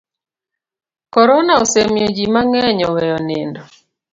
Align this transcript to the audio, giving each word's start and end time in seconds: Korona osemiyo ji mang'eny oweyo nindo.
Korona 1.13 1.53
osemiyo 1.63 2.07
ji 2.15 2.25
mang'eny 2.33 2.81
oweyo 2.89 3.17
nindo. 3.27 3.61